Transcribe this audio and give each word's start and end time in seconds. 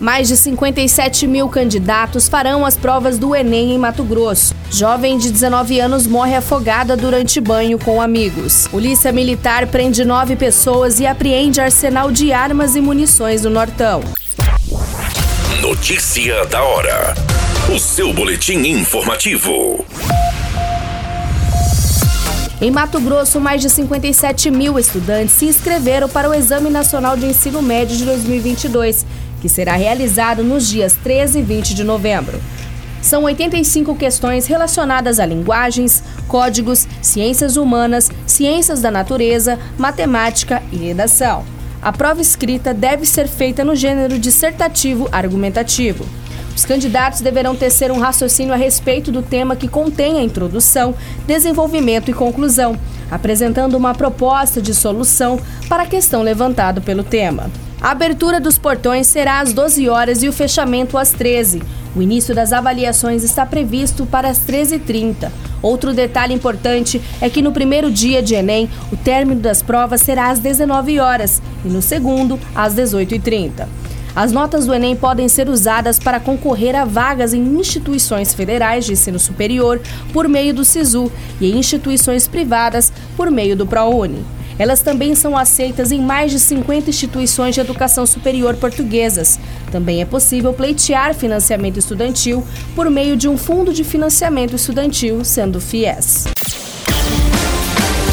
Mais 0.00 0.28
de 0.28 0.36
57 0.36 1.26
mil 1.26 1.48
candidatos 1.48 2.28
farão 2.28 2.64
as 2.66 2.76
provas 2.76 3.18
do 3.18 3.34
Enem 3.34 3.72
em 3.72 3.78
Mato 3.78 4.04
Grosso. 4.04 4.54
Jovem 4.70 5.18
de 5.18 5.30
19 5.30 5.80
anos 5.80 6.06
morre 6.06 6.34
afogada 6.34 6.96
durante 6.96 7.40
banho 7.40 7.78
com 7.78 8.00
amigos. 8.00 8.66
Polícia 8.68 9.12
Militar 9.12 9.66
prende 9.68 10.04
nove 10.04 10.36
pessoas 10.36 11.00
e 11.00 11.06
apreende 11.06 11.60
arsenal 11.60 12.10
de 12.10 12.32
armas 12.32 12.74
e 12.76 12.80
munições 12.80 13.42
no 13.42 13.50
Nortão. 13.50 14.02
Notícia 15.60 16.44
da 16.46 16.62
hora. 16.62 17.14
O 17.74 17.78
seu 17.78 18.12
boletim 18.12 18.58
informativo. 18.66 19.84
Em 22.60 22.70
Mato 22.70 23.00
Grosso, 23.00 23.40
mais 23.40 23.60
de 23.60 23.68
57 23.68 24.50
mil 24.50 24.78
estudantes 24.78 25.34
se 25.34 25.46
inscreveram 25.46 26.08
para 26.08 26.30
o 26.30 26.34
Exame 26.34 26.70
Nacional 26.70 27.16
de 27.16 27.26
Ensino 27.26 27.60
Médio 27.60 27.96
de 27.96 28.04
2022 28.04 29.04
que 29.44 29.48
será 29.50 29.74
realizado 29.74 30.42
nos 30.42 30.66
dias 30.66 30.96
13 31.04 31.40
e 31.40 31.42
20 31.42 31.74
de 31.74 31.84
novembro. 31.84 32.40
São 33.02 33.24
85 33.24 33.94
questões 33.94 34.46
relacionadas 34.46 35.20
a 35.20 35.26
linguagens, 35.26 36.02
códigos, 36.26 36.88
ciências 37.02 37.58
humanas, 37.58 38.10
ciências 38.26 38.80
da 38.80 38.90
natureza, 38.90 39.58
matemática 39.76 40.62
e 40.72 40.76
redação. 40.76 41.44
A 41.82 41.92
prova 41.92 42.22
escrita 42.22 42.72
deve 42.72 43.04
ser 43.04 43.28
feita 43.28 43.62
no 43.62 43.76
gênero 43.76 44.18
dissertativo 44.18 45.10
argumentativo. 45.12 46.06
Os 46.56 46.64
candidatos 46.64 47.20
deverão 47.20 47.56
tecer 47.56 47.90
um 47.90 47.98
raciocínio 47.98 48.54
a 48.54 48.56
respeito 48.56 49.10
do 49.10 49.22
tema 49.22 49.56
que 49.56 49.68
contém 49.68 50.18
a 50.18 50.22
introdução, 50.22 50.94
desenvolvimento 51.26 52.10
e 52.10 52.14
conclusão, 52.14 52.78
apresentando 53.10 53.76
uma 53.76 53.94
proposta 53.94 54.62
de 54.62 54.72
solução 54.72 55.38
para 55.68 55.82
a 55.82 55.86
questão 55.86 56.22
levantada 56.22 56.80
pelo 56.80 57.02
tema. 57.02 57.50
A 57.80 57.90
abertura 57.90 58.40
dos 58.40 58.56
portões 58.56 59.06
será 59.06 59.40
às 59.40 59.52
12 59.52 59.88
horas 59.88 60.22
e 60.22 60.28
o 60.28 60.32
fechamento 60.32 60.96
às 60.96 61.10
13. 61.10 61.62
O 61.94 62.00
início 62.00 62.34
das 62.34 62.52
avaliações 62.52 63.22
está 63.22 63.44
previsto 63.44 64.06
para 64.06 64.28
as 64.28 64.38
13h30. 64.38 65.30
Outro 65.60 65.92
detalhe 65.92 66.34
importante 66.34 67.00
é 67.20 67.28
que 67.28 67.42
no 67.42 67.52
primeiro 67.52 67.90
dia 67.90 68.22
de 68.22 68.34
Enem, 68.34 68.70
o 68.92 68.96
término 68.96 69.40
das 69.40 69.62
provas 69.62 70.00
será 70.00 70.30
às 70.30 70.38
19 70.38 70.98
horas 70.98 71.42
e 71.64 71.68
no 71.68 71.82
segundo, 71.82 72.38
às 72.54 72.74
18h30. 72.74 73.66
As 74.16 74.30
notas 74.30 74.64
do 74.66 74.72
Enem 74.72 74.94
podem 74.94 75.28
ser 75.28 75.48
usadas 75.48 75.98
para 75.98 76.20
concorrer 76.20 76.76
a 76.76 76.84
vagas 76.84 77.34
em 77.34 77.40
instituições 77.58 78.32
federais 78.32 78.84
de 78.84 78.92
ensino 78.92 79.18
superior 79.18 79.80
por 80.12 80.28
meio 80.28 80.54
do 80.54 80.64
SISU 80.64 81.10
e 81.40 81.50
em 81.50 81.58
instituições 81.58 82.28
privadas 82.28 82.92
por 83.16 83.28
meio 83.28 83.56
do 83.56 83.66
ProUni. 83.66 84.24
Elas 84.56 84.82
também 84.82 85.16
são 85.16 85.36
aceitas 85.36 85.90
em 85.90 86.00
mais 86.00 86.30
de 86.30 86.38
50 86.38 86.88
instituições 86.88 87.56
de 87.56 87.60
educação 87.60 88.06
superior 88.06 88.54
portuguesas. 88.54 89.40
Também 89.72 90.00
é 90.00 90.04
possível 90.04 90.52
pleitear 90.52 91.12
financiamento 91.12 91.76
estudantil 91.76 92.46
por 92.76 92.88
meio 92.88 93.16
de 93.16 93.28
um 93.28 93.36
fundo 93.36 93.72
de 93.72 93.82
financiamento 93.82 94.54
estudantil, 94.54 95.24
sendo 95.24 95.60
FIES. 95.60 96.26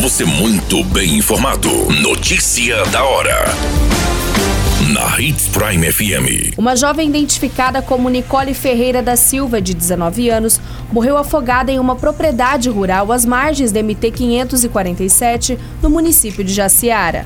Você 0.00 0.24
muito 0.24 0.82
bem 0.84 1.18
informado. 1.18 1.68
Notícia 2.00 2.82
da 2.86 3.04
hora 3.04 3.44
na 4.88 5.20
Hits 5.20 5.46
Prime 5.48 5.92
FM. 5.92 6.58
Uma 6.58 6.74
jovem 6.74 7.08
identificada 7.08 7.80
como 7.80 8.08
Nicole 8.08 8.52
Ferreira 8.52 9.00
da 9.00 9.14
Silva, 9.14 9.60
de 9.60 9.74
19 9.74 10.28
anos, 10.28 10.60
morreu 10.90 11.16
afogada 11.16 11.70
em 11.70 11.78
uma 11.78 11.94
propriedade 11.94 12.68
rural 12.68 13.12
às 13.12 13.24
margens 13.24 13.70
da 13.70 13.80
MT 13.80 14.10
547, 14.10 15.58
no 15.80 15.88
município 15.88 16.42
de 16.42 16.52
Jaciara. 16.52 17.24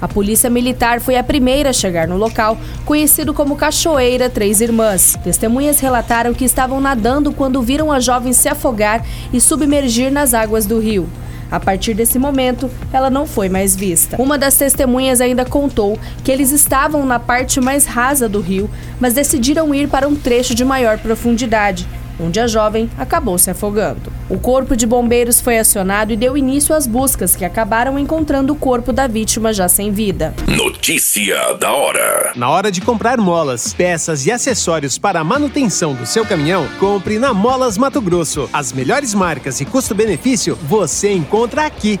A 0.00 0.06
polícia 0.06 0.48
militar 0.48 1.00
foi 1.00 1.16
a 1.16 1.24
primeira 1.24 1.70
a 1.70 1.72
chegar 1.72 2.06
no 2.06 2.16
local, 2.16 2.56
conhecido 2.84 3.34
como 3.34 3.56
Cachoeira 3.56 4.30
Três 4.30 4.60
Irmãs. 4.60 5.16
Testemunhas 5.24 5.80
relataram 5.80 6.32
que 6.32 6.44
estavam 6.44 6.80
nadando 6.80 7.32
quando 7.32 7.62
viram 7.62 7.90
a 7.90 7.98
jovem 7.98 8.32
se 8.32 8.48
afogar 8.48 9.04
e 9.32 9.40
submergir 9.40 10.12
nas 10.12 10.32
águas 10.32 10.64
do 10.64 10.78
rio. 10.78 11.08
A 11.54 11.60
partir 11.60 11.94
desse 11.94 12.18
momento, 12.18 12.68
ela 12.92 13.08
não 13.08 13.28
foi 13.28 13.48
mais 13.48 13.76
vista. 13.76 14.20
Uma 14.20 14.36
das 14.36 14.56
testemunhas 14.56 15.20
ainda 15.20 15.44
contou 15.44 15.96
que 16.24 16.32
eles 16.32 16.50
estavam 16.50 17.06
na 17.06 17.20
parte 17.20 17.60
mais 17.60 17.86
rasa 17.86 18.28
do 18.28 18.40
rio, 18.40 18.68
mas 18.98 19.14
decidiram 19.14 19.72
ir 19.72 19.88
para 19.88 20.08
um 20.08 20.16
trecho 20.16 20.52
de 20.52 20.64
maior 20.64 20.98
profundidade, 20.98 21.86
onde 22.18 22.40
a 22.40 22.46
jovem 22.46 22.90
acabou 22.98 23.38
se 23.38 23.50
afogando. 23.50 24.12
O 24.28 24.38
corpo 24.38 24.76
de 24.76 24.86
bombeiros 24.86 25.40
foi 25.40 25.58
acionado 25.58 26.12
e 26.12 26.16
deu 26.16 26.36
início 26.36 26.74
às 26.74 26.86
buscas, 26.86 27.36
que 27.36 27.44
acabaram 27.44 27.98
encontrando 27.98 28.52
o 28.52 28.56
corpo 28.56 28.92
da 28.92 29.06
vítima 29.06 29.52
já 29.52 29.68
sem 29.68 29.92
vida. 29.92 30.34
Notícia 30.46 31.54
da 31.54 31.72
hora: 31.72 32.32
Na 32.36 32.48
hora 32.50 32.70
de 32.70 32.80
comprar 32.80 33.18
molas, 33.18 33.74
peças 33.74 34.26
e 34.26 34.32
acessórios 34.32 34.98
para 34.98 35.20
a 35.20 35.24
manutenção 35.24 35.94
do 35.94 36.06
seu 36.06 36.24
caminhão, 36.24 36.66
compre 36.78 37.18
na 37.18 37.34
Molas 37.34 37.76
Mato 37.76 38.00
Grosso. 38.00 38.48
As 38.52 38.72
melhores 38.72 39.14
marcas 39.14 39.60
e 39.60 39.64
custo-benefício 39.64 40.58
você 40.62 41.12
encontra 41.12 41.66
aqui. 41.66 42.00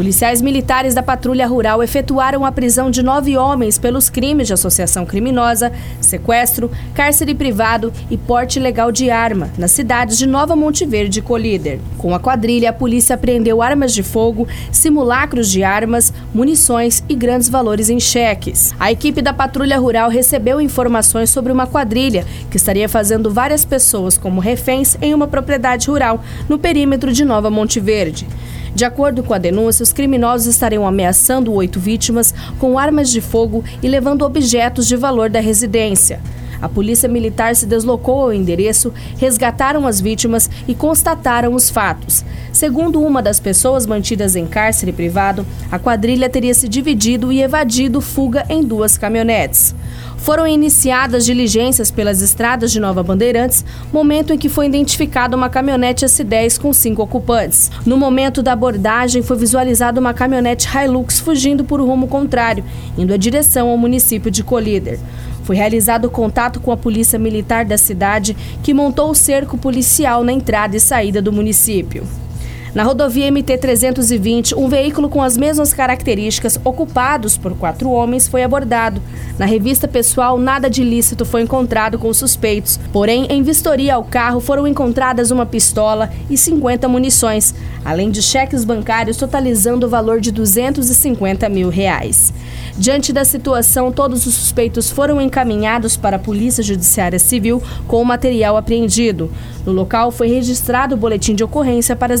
Policiais 0.00 0.40
militares 0.40 0.94
da 0.94 1.02
Patrulha 1.02 1.46
Rural 1.46 1.82
efetuaram 1.82 2.46
a 2.46 2.50
prisão 2.50 2.90
de 2.90 3.02
nove 3.02 3.36
homens 3.36 3.76
pelos 3.76 4.08
crimes 4.08 4.46
de 4.46 4.54
associação 4.54 5.04
criminosa, 5.04 5.70
sequestro, 6.00 6.70
cárcere 6.94 7.34
privado 7.34 7.92
e 8.10 8.16
porte 8.16 8.58
ilegal 8.58 8.90
de 8.90 9.10
arma, 9.10 9.50
nas 9.58 9.72
cidades 9.72 10.16
de 10.16 10.26
Nova 10.26 10.56
Monte 10.56 10.86
Verde 10.86 11.18
e 11.18 11.22
Colíder. 11.22 11.78
Com 11.98 12.14
a 12.14 12.18
quadrilha, 12.18 12.70
a 12.70 12.72
polícia 12.72 13.14
apreendeu 13.14 13.60
armas 13.60 13.92
de 13.92 14.02
fogo, 14.02 14.48
simulacros 14.72 15.50
de 15.50 15.62
armas, 15.62 16.14
munições 16.32 17.04
e 17.06 17.14
grandes 17.14 17.50
valores 17.50 17.90
em 17.90 18.00
cheques. 18.00 18.72
A 18.80 18.90
equipe 18.90 19.20
da 19.20 19.34
Patrulha 19.34 19.78
Rural 19.78 20.08
recebeu 20.08 20.62
informações 20.62 21.28
sobre 21.28 21.52
uma 21.52 21.66
quadrilha 21.66 22.24
que 22.50 22.56
estaria 22.56 22.88
fazendo 22.88 23.30
várias 23.30 23.66
pessoas 23.66 24.16
como 24.16 24.40
reféns 24.40 24.96
em 25.02 25.12
uma 25.12 25.28
propriedade 25.28 25.90
rural 25.90 26.24
no 26.48 26.58
perímetro 26.58 27.12
de 27.12 27.22
Nova 27.22 27.50
Monte 27.50 27.78
Verde. 27.78 28.26
De 28.74 28.84
acordo 28.84 29.22
com 29.22 29.34
a 29.34 29.38
denúncia, 29.38 29.82
os 29.82 29.92
criminosos 29.92 30.46
estariam 30.46 30.86
ameaçando 30.86 31.52
oito 31.52 31.80
vítimas 31.80 32.34
com 32.58 32.78
armas 32.78 33.10
de 33.10 33.20
fogo 33.20 33.64
e 33.82 33.88
levando 33.88 34.22
objetos 34.22 34.86
de 34.86 34.96
valor 34.96 35.28
da 35.28 35.40
residência. 35.40 36.20
A 36.60 36.68
polícia 36.68 37.08
militar 37.08 37.54
se 37.56 37.66
deslocou 37.66 38.22
ao 38.22 38.32
endereço, 38.32 38.92
resgataram 39.18 39.86
as 39.86 40.00
vítimas 40.00 40.50
e 40.68 40.74
constataram 40.74 41.54
os 41.54 41.70
fatos. 41.70 42.24
Segundo 42.52 43.00
uma 43.00 43.22
das 43.22 43.40
pessoas 43.40 43.86
mantidas 43.86 44.36
em 44.36 44.46
cárcere 44.46 44.92
privado, 44.92 45.46
a 45.70 45.78
quadrilha 45.78 46.28
teria 46.28 46.54
se 46.54 46.68
dividido 46.68 47.32
e 47.32 47.42
evadido 47.42 48.00
fuga 48.00 48.44
em 48.48 48.62
duas 48.62 48.98
caminhonetes. 48.98 49.74
Foram 50.20 50.46
iniciadas 50.46 51.24
diligências 51.24 51.90
pelas 51.90 52.20
estradas 52.20 52.70
de 52.70 52.78
Nova 52.78 53.02
Bandeirantes, 53.02 53.64
momento 53.90 54.34
em 54.34 54.38
que 54.38 54.50
foi 54.50 54.66
identificada 54.66 55.34
uma 55.34 55.48
caminhonete 55.48 56.04
S10 56.04 56.60
com 56.60 56.74
cinco 56.74 57.02
ocupantes. 57.02 57.70
No 57.86 57.96
momento 57.96 58.42
da 58.42 58.52
abordagem, 58.52 59.22
foi 59.22 59.38
visualizada 59.38 59.98
uma 59.98 60.12
caminhonete 60.12 60.68
Hilux 60.68 61.18
fugindo 61.20 61.64
por 61.64 61.80
rumo 61.80 62.06
contrário, 62.06 62.62
indo 62.98 63.14
em 63.14 63.18
direção 63.18 63.68
ao 63.68 63.78
município 63.78 64.30
de 64.30 64.44
Colíder. 64.44 64.98
Foi 65.50 65.56
realizado 65.56 66.08
contato 66.08 66.60
com 66.60 66.70
a 66.70 66.76
polícia 66.76 67.18
militar 67.18 67.64
da 67.64 67.76
cidade, 67.76 68.36
que 68.62 68.72
montou 68.72 69.10
o 69.10 69.16
cerco 69.16 69.58
policial 69.58 70.22
na 70.22 70.32
entrada 70.32 70.76
e 70.76 70.80
saída 70.80 71.20
do 71.20 71.32
município. 71.32 72.06
Na 72.72 72.84
rodovia 72.84 73.30
MT-320, 73.32 74.56
um 74.56 74.68
veículo 74.68 75.08
com 75.08 75.20
as 75.20 75.36
mesmas 75.36 75.74
características, 75.74 76.60
ocupados 76.64 77.36
por 77.36 77.56
quatro 77.56 77.90
homens, 77.90 78.28
foi 78.28 78.44
abordado. 78.44 79.02
Na 79.36 79.44
revista 79.44 79.88
pessoal, 79.88 80.38
nada 80.38 80.70
de 80.70 80.82
ilícito 80.82 81.24
foi 81.24 81.42
encontrado 81.42 81.98
com 81.98 82.08
os 82.08 82.18
suspeitos. 82.18 82.78
Porém, 82.92 83.26
em 83.28 83.42
vistoria 83.42 83.96
ao 83.96 84.04
carro 84.04 84.38
foram 84.38 84.68
encontradas 84.68 85.32
uma 85.32 85.44
pistola 85.44 86.10
e 86.28 86.36
50 86.36 86.86
munições, 86.86 87.54
além 87.84 88.08
de 88.08 88.22
cheques 88.22 88.64
bancários 88.64 89.16
totalizando 89.16 89.86
o 89.86 89.90
valor 89.90 90.20
de 90.20 90.30
250 90.30 91.48
mil 91.48 91.70
reais. 91.70 92.32
Diante 92.78 93.12
da 93.12 93.24
situação, 93.24 93.90
todos 93.90 94.26
os 94.26 94.34
suspeitos 94.34 94.90
foram 94.90 95.20
encaminhados 95.20 95.96
para 95.96 96.16
a 96.16 96.20
Polícia 96.20 96.62
Judiciária 96.62 97.18
Civil 97.18 97.62
com 97.88 98.00
o 98.00 98.04
material 98.04 98.56
apreendido. 98.56 99.30
No 99.66 99.72
local 99.72 100.10
foi 100.10 100.28
registrado 100.28 100.94
o 100.94 100.98
boletim 100.98 101.34
de 101.34 101.44
ocorrência 101.44 101.96
para 101.96 102.14
as 102.14 102.20